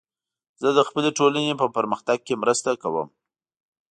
زه 0.61 0.69
د 0.77 0.79
خپلې 0.87 1.09
ټولنې 1.17 1.53
په 1.61 1.67
پرمختګ 1.75 2.17
کې 2.27 2.39
مرسته 2.43 2.69
کوم. 2.83 3.07